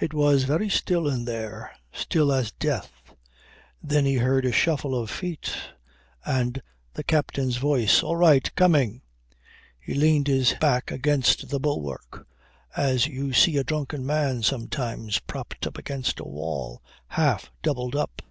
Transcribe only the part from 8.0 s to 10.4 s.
"All right. Coming." He leaned